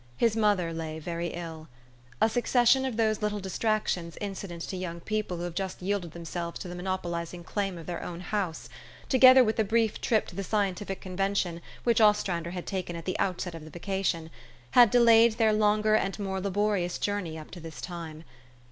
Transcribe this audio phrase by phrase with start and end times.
[0.17, 1.67] His mother lay very ill.
[2.19, 6.57] A succession of those little distractions incident to young people who have just yielded themselves
[6.57, 8.55] to the monopolizing claim of their own home,
[9.09, 13.19] together with the brief trip to the scientific convention which Ostrander had taken at the
[13.19, 14.31] outset of the vacation,
[14.71, 18.23] had delayed their longer and more laborious journey up to this time.